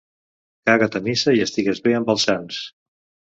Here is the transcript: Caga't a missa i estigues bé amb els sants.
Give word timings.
Caga't 0.69 0.97
a 0.99 1.01
missa 1.07 1.33
i 1.41 1.43
estigues 1.47 1.83
bé 1.89 1.95
amb 1.99 2.11
els 2.15 2.27
sants. 2.31 2.59